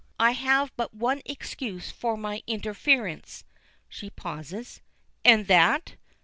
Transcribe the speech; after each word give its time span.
I 0.19 0.31
have 0.31 0.71
but 0.75 0.95
one 0.95 1.21
excuse 1.25 1.91
for 1.91 2.17
my 2.17 2.41
interference" 2.47 3.43
She 3.87 4.09
pauses. 4.09 4.81
"And 5.23 5.45
that!" 5.45 5.95